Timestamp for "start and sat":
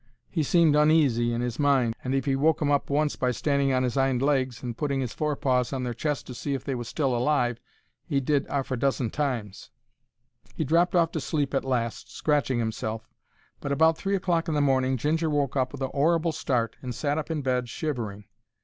16.31-17.19